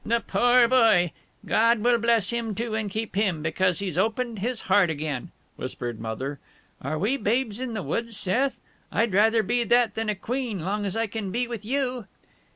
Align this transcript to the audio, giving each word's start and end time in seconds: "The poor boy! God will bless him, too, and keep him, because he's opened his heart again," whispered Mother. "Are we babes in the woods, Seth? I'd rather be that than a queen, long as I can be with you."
"The 0.03 0.19
poor 0.19 0.67
boy! 0.67 1.11
God 1.45 1.81
will 1.83 1.99
bless 1.99 2.31
him, 2.31 2.55
too, 2.55 2.73
and 2.73 2.89
keep 2.89 3.13
him, 3.15 3.43
because 3.43 3.77
he's 3.77 3.99
opened 3.99 4.39
his 4.39 4.61
heart 4.61 4.89
again," 4.89 5.29
whispered 5.57 5.99
Mother. 5.99 6.39
"Are 6.81 6.97
we 6.97 7.17
babes 7.17 7.59
in 7.59 7.75
the 7.75 7.83
woods, 7.83 8.17
Seth? 8.17 8.57
I'd 8.91 9.13
rather 9.13 9.43
be 9.43 9.63
that 9.63 9.93
than 9.93 10.09
a 10.09 10.15
queen, 10.15 10.65
long 10.65 10.87
as 10.87 10.97
I 10.97 11.05
can 11.05 11.29
be 11.31 11.47
with 11.47 11.63
you." 11.63 12.07